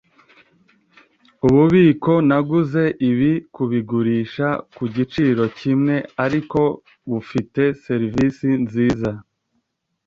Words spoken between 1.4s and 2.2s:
Ububiko